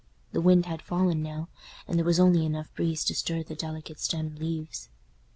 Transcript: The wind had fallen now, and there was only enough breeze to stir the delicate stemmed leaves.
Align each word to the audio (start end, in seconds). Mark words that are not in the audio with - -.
The 0.31 0.41
wind 0.41 0.65
had 0.65 0.81
fallen 0.81 1.21
now, 1.21 1.47
and 1.87 1.95
there 1.95 2.03
was 2.05 2.19
only 2.19 2.43
enough 2.43 2.73
breeze 2.73 3.05
to 3.05 3.13
stir 3.13 3.43
the 3.43 3.53
delicate 3.53 3.99
stemmed 3.99 4.39
leaves. 4.39 4.89